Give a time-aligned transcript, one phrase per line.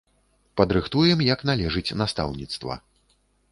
[0.61, 2.81] Падрыхтуем як належыць настаўніцтва.